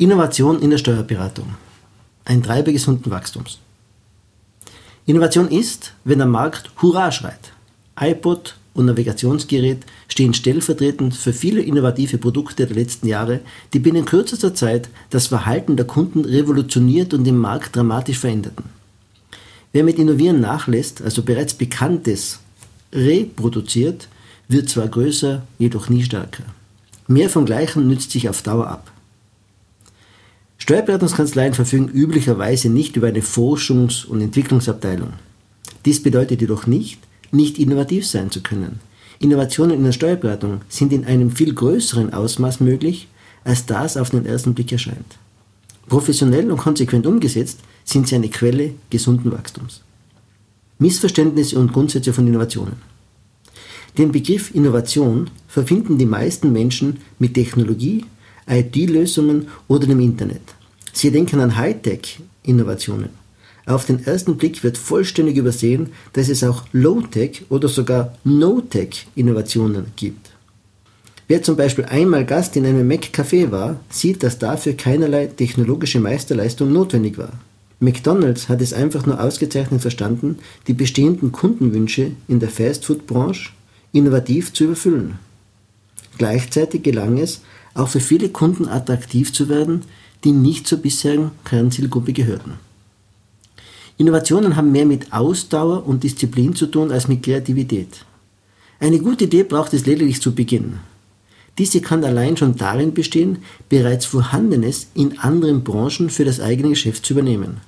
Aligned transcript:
Innovation 0.00 0.62
in 0.62 0.70
der 0.70 0.78
Steuerberatung. 0.78 1.56
Ein 2.24 2.42
Treiber 2.42 2.72
gesunden 2.72 3.10
Wachstums. 3.10 3.58
Innovation 5.04 5.48
ist, 5.48 5.92
wenn 6.04 6.16
der 6.16 6.26
Markt 6.26 6.70
Hurra 6.80 7.12
schreit. 7.12 7.52
iPod 8.00 8.56
und 8.72 8.86
Navigationsgerät 8.86 9.84
stehen 10.08 10.32
stellvertretend 10.32 11.14
für 11.14 11.34
viele 11.34 11.60
innovative 11.60 12.16
Produkte 12.16 12.64
der 12.64 12.76
letzten 12.76 13.08
Jahre, 13.08 13.40
die 13.74 13.78
binnen 13.78 14.06
kürzester 14.06 14.54
Zeit 14.54 14.88
das 15.10 15.26
Verhalten 15.26 15.76
der 15.76 15.86
Kunden 15.86 16.24
revolutioniert 16.24 17.12
und 17.12 17.24
den 17.24 17.36
Markt 17.36 17.76
dramatisch 17.76 18.20
veränderten. 18.20 18.70
Wer 19.72 19.84
mit 19.84 19.98
Innovieren 19.98 20.40
nachlässt, 20.40 21.02
also 21.02 21.22
bereits 21.22 21.52
Bekanntes 21.52 22.38
reproduziert, 22.90 24.08
wird 24.48 24.70
zwar 24.70 24.88
größer, 24.88 25.42
jedoch 25.58 25.90
nie 25.90 26.02
stärker. 26.04 26.44
Mehr 27.06 27.28
vom 27.28 27.44
Gleichen 27.44 27.86
nützt 27.86 28.12
sich 28.12 28.30
auf 28.30 28.40
Dauer 28.40 28.66
ab. 28.66 28.90
Steuerberatungskanzleien 30.60 31.54
verfügen 31.54 31.88
üblicherweise 31.88 32.68
nicht 32.68 32.94
über 32.96 33.08
eine 33.08 33.22
Forschungs- 33.22 34.06
und 34.06 34.20
Entwicklungsabteilung. 34.20 35.14
Dies 35.84 36.02
bedeutet 36.02 36.40
jedoch 36.40 36.66
nicht, 36.66 37.00
nicht 37.32 37.58
innovativ 37.58 38.06
sein 38.06 38.30
zu 38.30 38.40
können. 38.42 38.80
Innovationen 39.18 39.76
in 39.76 39.84
der 39.84 39.92
Steuerberatung 39.92 40.60
sind 40.68 40.92
in 40.92 41.04
einem 41.04 41.30
viel 41.30 41.54
größeren 41.54 42.12
Ausmaß 42.12 42.60
möglich, 42.60 43.08
als 43.42 43.66
das 43.66 43.96
auf 43.96 44.10
den 44.10 44.26
ersten 44.26 44.54
Blick 44.54 44.70
erscheint. 44.70 45.18
Professionell 45.88 46.50
und 46.50 46.58
konsequent 46.58 47.06
umgesetzt 47.06 47.58
sind 47.84 48.06
sie 48.06 48.14
eine 48.14 48.28
Quelle 48.28 48.74
gesunden 48.90 49.32
Wachstums. 49.32 49.80
Missverständnisse 50.78 51.58
und 51.58 51.72
Grundsätze 51.72 52.12
von 52.12 52.26
Innovationen. 52.26 52.76
Den 53.98 54.12
Begriff 54.12 54.54
Innovation 54.54 55.30
verbinden 55.48 55.98
die 55.98 56.06
meisten 56.06 56.52
Menschen 56.52 56.98
mit 57.18 57.34
Technologie, 57.34 58.04
IT-Lösungen 58.50 59.48
oder 59.68 59.86
dem 59.86 60.00
Internet. 60.00 60.42
Sie 60.92 61.10
denken 61.10 61.40
an 61.40 61.56
Hightech-Innovationen. 61.56 63.10
Auf 63.66 63.84
den 63.86 64.04
ersten 64.04 64.36
Blick 64.36 64.64
wird 64.64 64.76
vollständig 64.76 65.36
übersehen, 65.36 65.90
dass 66.12 66.28
es 66.28 66.42
auch 66.42 66.64
Low-Tech 66.72 67.42
oder 67.50 67.68
sogar 67.68 68.16
No-Tech-Innovationen 68.24 69.86
gibt. 69.96 70.30
Wer 71.28 71.44
zum 71.44 71.54
Beispiel 71.54 71.84
einmal 71.84 72.26
Gast 72.26 72.56
in 72.56 72.66
einem 72.66 72.88
Mac-Café 72.88 73.52
war, 73.52 73.78
sieht, 73.88 74.24
dass 74.24 74.40
dafür 74.40 74.72
keinerlei 74.72 75.28
technologische 75.28 76.00
Meisterleistung 76.00 76.72
notwendig 76.72 77.18
war. 77.18 77.34
McDonald's 77.78 78.48
hat 78.48 78.60
es 78.60 78.72
einfach 78.72 79.06
nur 79.06 79.22
ausgezeichnet 79.22 79.80
verstanden, 79.80 80.38
die 80.66 80.74
bestehenden 80.74 81.30
Kundenwünsche 81.30 82.10
in 82.26 82.40
der 82.40 82.48
Fast-Food-Branche 82.48 83.50
innovativ 83.92 84.52
zu 84.52 84.64
überfüllen. 84.64 85.20
Gleichzeitig 86.18 86.82
gelang 86.82 87.16
es, 87.18 87.42
auch 87.74 87.88
für 87.88 88.00
viele 88.00 88.28
Kunden 88.28 88.68
attraktiv 88.68 89.32
zu 89.32 89.48
werden, 89.48 89.82
die 90.24 90.32
nicht 90.32 90.66
zur 90.66 90.78
bisherigen 90.78 91.30
Kernzielgruppe 91.44 92.12
gehörten. 92.12 92.54
Innovationen 93.96 94.56
haben 94.56 94.72
mehr 94.72 94.86
mit 94.86 95.12
Ausdauer 95.12 95.86
und 95.86 96.04
Disziplin 96.04 96.54
zu 96.54 96.66
tun 96.66 96.90
als 96.90 97.08
mit 97.08 97.22
Kreativität. 97.22 98.04
Eine 98.78 98.98
gute 98.98 99.24
Idee 99.24 99.42
braucht 99.42 99.74
es 99.74 99.84
lediglich 99.84 100.22
zu 100.22 100.34
Beginn. 100.34 100.78
Diese 101.58 101.82
kann 101.82 102.04
allein 102.04 102.38
schon 102.38 102.56
darin 102.56 102.94
bestehen, 102.94 103.38
bereits 103.68 104.06
Vorhandenes 104.06 104.86
in 104.94 105.18
anderen 105.18 105.62
Branchen 105.64 106.08
für 106.08 106.24
das 106.24 106.40
eigene 106.40 106.70
Geschäft 106.70 107.04
zu 107.04 107.12
übernehmen. 107.12 107.58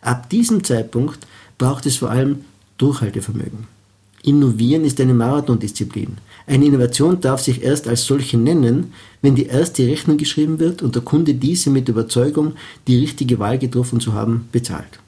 Ab 0.00 0.30
diesem 0.30 0.64
Zeitpunkt 0.64 1.26
braucht 1.58 1.84
es 1.84 1.98
vor 1.98 2.10
allem 2.10 2.44
Durchhaltevermögen. 2.78 3.66
Innovieren 4.24 4.84
ist 4.84 5.00
eine 5.00 5.14
Marathondisziplin. 5.14 6.18
Eine 6.46 6.66
Innovation 6.66 7.20
darf 7.20 7.40
sich 7.40 7.62
erst 7.62 7.88
als 7.88 8.04
solche 8.04 8.38
nennen, 8.38 8.92
wenn 9.20 9.34
die 9.34 9.46
erste 9.46 9.86
Rechnung 9.86 10.16
geschrieben 10.16 10.60
wird 10.60 10.82
und 10.82 10.94
der 10.94 11.02
Kunde 11.02 11.34
diese 11.34 11.70
mit 11.70 11.88
Überzeugung, 11.88 12.54
die 12.86 12.98
richtige 12.98 13.38
Wahl 13.38 13.58
getroffen 13.58 14.00
zu 14.00 14.12
haben, 14.12 14.48
bezahlt. 14.52 15.00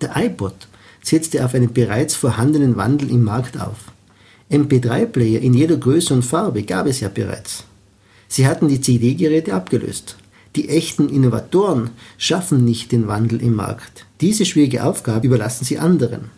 Der 0.00 0.16
iPod 0.16 0.54
setzte 1.02 1.44
auf 1.44 1.54
einen 1.54 1.72
bereits 1.72 2.14
vorhandenen 2.14 2.76
Wandel 2.76 3.10
im 3.10 3.24
Markt 3.24 3.60
auf. 3.60 3.76
MP3-Player 4.50 5.40
in 5.40 5.54
jeder 5.54 5.76
Größe 5.76 6.14
und 6.14 6.22
Farbe 6.22 6.62
gab 6.62 6.86
es 6.86 7.00
ja 7.00 7.08
bereits. 7.08 7.64
Sie 8.28 8.46
hatten 8.46 8.68
die 8.68 8.80
CD-Geräte 8.80 9.54
abgelöst. 9.54 10.16
Die 10.56 10.68
echten 10.68 11.08
Innovatoren 11.08 11.90
schaffen 12.16 12.64
nicht 12.64 12.92
den 12.92 13.08
Wandel 13.08 13.42
im 13.42 13.56
Markt. 13.56 14.06
Diese 14.20 14.44
schwierige 14.44 14.84
Aufgabe 14.84 15.26
überlassen 15.26 15.64
sie 15.64 15.78
anderen. 15.78 16.30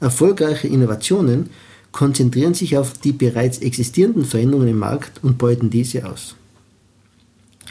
Erfolgreiche 0.00 0.68
Innovationen 0.68 1.50
konzentrieren 1.92 2.54
sich 2.54 2.76
auf 2.76 2.92
die 2.92 3.12
bereits 3.12 3.58
existierenden 3.58 4.24
Veränderungen 4.24 4.68
im 4.68 4.78
Markt 4.78 5.22
und 5.22 5.38
beuten 5.38 5.70
diese 5.70 6.08
aus. 6.08 6.34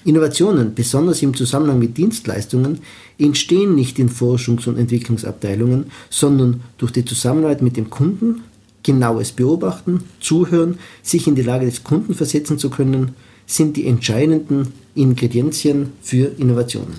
Innovationen, 0.03 0.73
besonders 0.73 1.21
im 1.21 1.33
Zusammenhang 1.33 1.79
mit 1.79 1.97
Dienstleistungen, 1.97 2.79
entstehen 3.17 3.75
nicht 3.75 3.99
in 3.99 4.09
Forschungs- 4.09 4.67
und 4.67 4.77
Entwicklungsabteilungen, 4.77 5.85
sondern 6.09 6.61
durch 6.77 6.91
die 6.91 7.03
Zusammenarbeit 7.03 7.61
mit 7.61 7.77
dem 7.77 7.89
Kunden, 7.89 8.43
genaues 8.83 9.33
Beobachten, 9.33 10.03
Zuhören, 10.21 10.79
sich 11.03 11.27
in 11.27 11.35
die 11.35 11.41
Lage 11.41 11.65
des 11.65 11.83
Kunden 11.83 12.13
versetzen 12.13 12.57
zu 12.57 12.69
können, 12.69 13.15
sind 13.45 13.75
die 13.75 13.87
entscheidenden 13.87 14.73
Ingredienzien 14.95 15.91
für 16.01 16.31
Innovationen. 16.37 16.95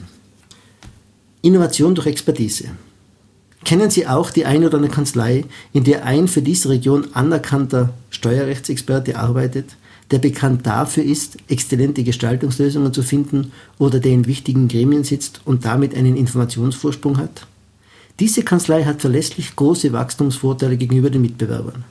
Innovation 1.40 1.94
durch 1.94 2.08
Expertise. 2.08 2.70
Kennen 3.68 3.90
Sie 3.90 4.06
auch 4.06 4.30
die 4.30 4.46
eine 4.46 4.68
oder 4.68 4.76
andere 4.78 4.94
Kanzlei, 4.94 5.44
in 5.74 5.84
der 5.84 6.06
ein 6.06 6.26
für 6.26 6.40
diese 6.40 6.70
Region 6.70 7.08
anerkannter 7.12 7.92
Steuerrechtsexperte 8.08 9.18
arbeitet, 9.18 9.76
der 10.10 10.20
bekannt 10.20 10.66
dafür 10.66 11.04
ist, 11.04 11.36
exzellente 11.48 12.02
Gestaltungslösungen 12.02 12.94
zu 12.94 13.02
finden 13.02 13.52
oder 13.78 14.00
der 14.00 14.12
in 14.12 14.26
wichtigen 14.26 14.68
Gremien 14.68 15.04
sitzt 15.04 15.42
und 15.44 15.66
damit 15.66 15.94
einen 15.94 16.16
Informationsvorsprung 16.16 17.18
hat? 17.18 17.46
Diese 18.20 18.42
Kanzlei 18.42 18.84
hat 18.84 19.02
verlässlich 19.02 19.54
große 19.54 19.92
Wachstumsvorteile 19.92 20.78
gegenüber 20.78 21.10
den 21.10 21.20
Mitbewerbern. 21.20 21.84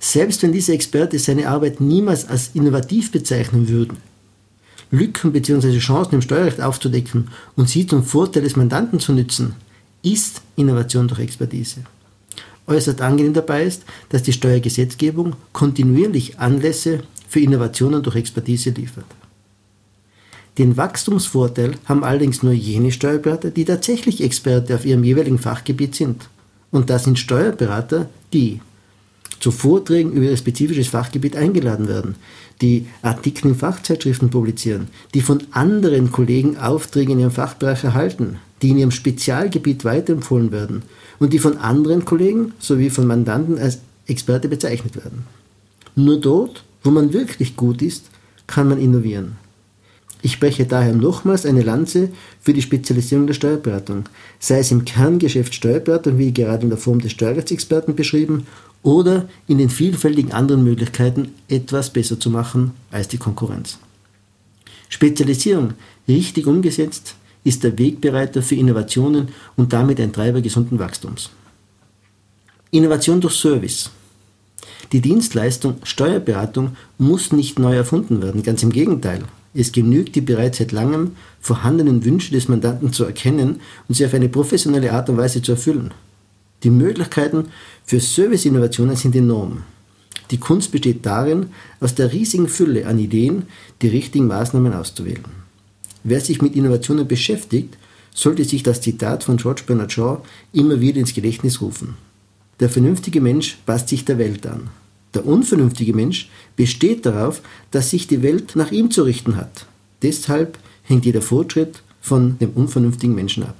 Selbst 0.00 0.42
wenn 0.42 0.54
diese 0.54 0.72
Experte 0.72 1.18
seine 1.18 1.48
Arbeit 1.48 1.82
niemals 1.82 2.26
als 2.26 2.52
innovativ 2.54 3.12
bezeichnen 3.12 3.68
würden, 3.68 3.98
Lücken 4.90 5.32
bzw. 5.32 5.78
Chancen 5.80 6.14
im 6.14 6.22
Steuerrecht 6.22 6.62
aufzudecken 6.62 7.28
und 7.56 7.68
sie 7.68 7.86
zum 7.86 8.04
Vorteil 8.04 8.44
des 8.44 8.56
Mandanten 8.56 9.00
zu 9.00 9.12
nützen, 9.12 9.54
ist 10.02 10.40
Innovation 10.56 11.08
durch 11.08 11.20
Expertise. 11.20 11.80
Äußerst 12.66 13.00
angenehm 13.00 13.34
dabei 13.34 13.64
ist, 13.64 13.82
dass 14.10 14.22
die 14.22 14.32
Steuergesetzgebung 14.32 15.34
kontinuierlich 15.52 16.38
Anlässe 16.38 17.00
für 17.28 17.40
Innovationen 17.40 18.02
durch 18.02 18.16
Expertise 18.16 18.70
liefert. 18.70 19.06
Den 20.58 20.76
Wachstumsvorteil 20.76 21.76
haben 21.86 22.04
allerdings 22.04 22.42
nur 22.42 22.52
jene 22.52 22.92
Steuerberater, 22.92 23.50
die 23.50 23.64
tatsächlich 23.64 24.22
Experte 24.22 24.74
auf 24.74 24.84
ihrem 24.84 25.02
jeweiligen 25.02 25.38
Fachgebiet 25.38 25.94
sind. 25.94 26.28
Und 26.70 26.90
das 26.90 27.04
sind 27.04 27.18
Steuerberater, 27.18 28.08
die 28.32 28.60
zu 29.40 29.50
Vorträgen 29.50 30.12
über 30.12 30.26
ihr 30.26 30.36
spezifisches 30.36 30.88
Fachgebiet 30.88 31.36
eingeladen 31.36 31.88
werden, 31.88 32.14
die 32.60 32.86
Artikel 33.00 33.48
in 33.48 33.54
Fachzeitschriften 33.56 34.30
publizieren, 34.30 34.88
die 35.14 35.20
von 35.20 35.42
anderen 35.50 36.12
Kollegen 36.12 36.58
Aufträge 36.58 37.12
in 37.12 37.18
ihrem 37.18 37.32
Fachbereich 37.32 37.82
erhalten, 37.82 38.38
die 38.62 38.70
in 38.70 38.78
ihrem 38.78 38.90
Spezialgebiet 38.90 39.84
weiterempfohlen 39.84 40.52
werden 40.52 40.82
und 41.18 41.32
die 41.32 41.38
von 41.38 41.58
anderen 41.58 42.04
Kollegen 42.04 42.52
sowie 42.58 42.90
von 42.90 43.06
Mandanten 43.06 43.58
als 43.58 43.80
Experte 44.06 44.48
bezeichnet 44.48 44.96
werden. 44.96 45.24
Nur 45.94 46.20
dort, 46.20 46.64
wo 46.82 46.90
man 46.90 47.12
wirklich 47.12 47.56
gut 47.56 47.82
ist, 47.82 48.06
kann 48.46 48.68
man 48.68 48.80
innovieren. 48.80 49.36
Ich 50.24 50.32
spreche 50.32 50.66
daher 50.66 50.94
nochmals 50.94 51.44
eine 51.44 51.62
Lanze 51.62 52.10
für 52.40 52.52
die 52.52 52.62
Spezialisierung 52.62 53.26
der 53.26 53.34
Steuerberatung, 53.34 54.04
sei 54.38 54.60
es 54.60 54.70
im 54.70 54.84
Kerngeschäft 54.84 55.52
Steuerberatung, 55.52 56.16
wie 56.16 56.32
gerade 56.32 56.62
in 56.62 56.70
der 56.70 56.78
Form 56.78 57.00
des 57.00 57.12
Steuerrechtsexperten 57.12 57.96
beschrieben, 57.96 58.46
oder 58.84 59.28
in 59.46 59.58
den 59.58 59.70
vielfältigen 59.70 60.32
anderen 60.32 60.64
Möglichkeiten, 60.64 61.32
etwas 61.48 61.90
besser 61.90 62.18
zu 62.18 62.30
machen 62.30 62.72
als 62.90 63.08
die 63.08 63.18
Konkurrenz. 63.18 63.78
Spezialisierung, 64.88 65.74
richtig 66.08 66.46
umgesetzt, 66.46 67.14
ist 67.44 67.64
der 67.64 67.78
Wegbereiter 67.78 68.42
für 68.42 68.54
Innovationen 68.54 69.28
und 69.56 69.72
damit 69.72 70.00
ein 70.00 70.12
Treiber 70.12 70.40
gesunden 70.40 70.78
Wachstums. 70.78 71.30
Innovation 72.70 73.20
durch 73.20 73.34
Service. 73.34 73.90
Die 74.92 75.00
Dienstleistung 75.00 75.76
Steuerberatung 75.82 76.76
muss 76.98 77.32
nicht 77.32 77.58
neu 77.58 77.74
erfunden 77.74 78.22
werden, 78.22 78.42
ganz 78.42 78.62
im 78.62 78.70
Gegenteil. 78.70 79.24
Es 79.54 79.72
genügt, 79.72 80.14
die 80.14 80.20
bereits 80.20 80.58
seit 80.58 80.72
langem 80.72 81.12
vorhandenen 81.40 82.04
Wünsche 82.04 82.32
des 82.32 82.48
Mandanten 82.48 82.92
zu 82.92 83.04
erkennen 83.04 83.60
und 83.88 83.94
sie 83.94 84.06
auf 84.06 84.14
eine 84.14 84.28
professionelle 84.28 84.92
Art 84.92 85.08
und 85.10 85.18
Weise 85.18 85.42
zu 85.42 85.52
erfüllen. 85.52 85.92
Die 86.62 86.70
Möglichkeiten 86.70 87.48
für 87.84 88.00
Service-Innovationen 88.00 88.96
sind 88.96 89.16
enorm. 89.16 89.64
Die 90.30 90.38
Kunst 90.38 90.72
besteht 90.72 91.04
darin, 91.04 91.48
aus 91.80 91.94
der 91.94 92.12
riesigen 92.12 92.48
Fülle 92.48 92.86
an 92.86 92.98
Ideen 92.98 93.44
die 93.82 93.88
richtigen 93.88 94.28
Maßnahmen 94.28 94.72
auszuwählen. 94.72 95.41
Wer 96.04 96.20
sich 96.20 96.42
mit 96.42 96.56
Innovationen 96.56 97.06
beschäftigt, 97.06 97.76
sollte 98.14 98.44
sich 98.44 98.62
das 98.62 98.80
Zitat 98.80 99.24
von 99.24 99.36
George 99.36 99.62
Bernard 99.66 99.92
Shaw 99.92 100.18
immer 100.52 100.80
wieder 100.80 101.00
ins 101.00 101.14
Gedächtnis 101.14 101.60
rufen. 101.60 101.96
Der 102.60 102.68
vernünftige 102.68 103.20
Mensch 103.20 103.58
passt 103.64 103.88
sich 103.88 104.04
der 104.04 104.18
Welt 104.18 104.46
an. 104.46 104.68
Der 105.14 105.26
unvernünftige 105.26 105.94
Mensch 105.94 106.30
besteht 106.56 107.06
darauf, 107.06 107.42
dass 107.70 107.90
sich 107.90 108.06
die 108.06 108.22
Welt 108.22 108.56
nach 108.56 108.72
ihm 108.72 108.90
zu 108.90 109.02
richten 109.02 109.36
hat. 109.36 109.66
Deshalb 110.02 110.58
hängt 110.82 111.04
jeder 111.04 111.22
Fortschritt 111.22 111.82
von 112.00 112.38
dem 112.38 112.50
unvernünftigen 112.50 113.14
Menschen 113.14 113.44
ab. 113.44 113.56